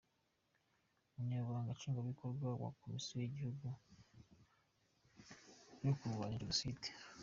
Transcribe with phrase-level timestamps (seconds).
[1.15, 3.65] Umunyamabanga Nshingwabikorwa wa Komisiyo y’Igihugu
[5.85, 6.87] yo Kurwanya Jenoside